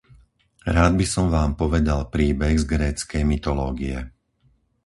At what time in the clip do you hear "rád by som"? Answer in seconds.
0.75-1.25